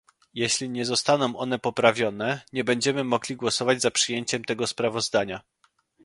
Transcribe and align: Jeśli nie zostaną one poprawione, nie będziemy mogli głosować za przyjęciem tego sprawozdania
Jeśli 0.33 0.69
nie 0.69 0.85
zostaną 0.85 1.35
one 1.37 1.59
poprawione, 1.59 2.41
nie 2.53 2.63
będziemy 2.63 3.03
mogli 3.03 3.35
głosować 3.35 3.81
za 3.81 3.91
przyjęciem 3.91 4.43
tego 4.43 4.67
sprawozdania 4.67 5.41